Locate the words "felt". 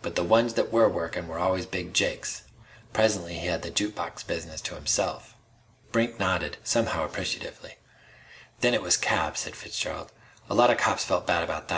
11.04-11.26